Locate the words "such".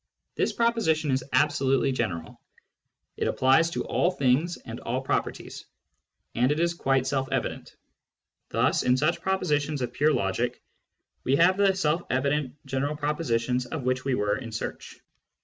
8.97-9.21